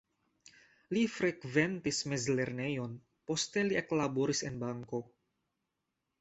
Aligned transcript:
Li 0.97 1.01
frekventis 1.15 1.99
mezlernejon, 2.13 2.95
poste 3.33 3.65
li 3.69 3.79
eklaboris 3.83 4.43
en 4.49 4.59
banko. 4.65 5.03